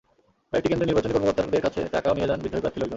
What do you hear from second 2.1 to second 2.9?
নিয়ে যান বিদ্রোহী প্রার্থীর লোকজন।